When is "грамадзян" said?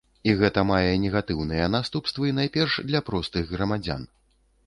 3.55-4.01